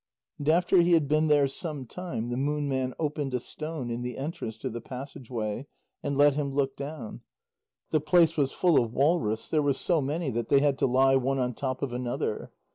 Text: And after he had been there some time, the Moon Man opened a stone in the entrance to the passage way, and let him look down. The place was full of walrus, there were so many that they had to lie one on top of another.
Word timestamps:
And 0.39 0.49
after 0.49 0.79
he 0.81 0.93
had 0.93 1.07
been 1.07 1.27
there 1.27 1.47
some 1.47 1.85
time, 1.85 2.29
the 2.31 2.35
Moon 2.35 2.67
Man 2.67 2.95
opened 2.97 3.35
a 3.35 3.39
stone 3.39 3.91
in 3.91 4.01
the 4.01 4.17
entrance 4.17 4.57
to 4.57 4.69
the 4.71 4.81
passage 4.81 5.29
way, 5.29 5.67
and 6.01 6.17
let 6.17 6.33
him 6.33 6.49
look 6.49 6.75
down. 6.75 7.21
The 7.91 8.01
place 8.01 8.35
was 8.35 8.51
full 8.51 8.83
of 8.83 8.91
walrus, 8.93 9.47
there 9.51 9.61
were 9.61 9.73
so 9.73 10.01
many 10.01 10.31
that 10.31 10.49
they 10.49 10.59
had 10.59 10.79
to 10.79 10.87
lie 10.87 11.17
one 11.17 11.37
on 11.37 11.53
top 11.53 11.83
of 11.83 11.93
another. 11.93 12.51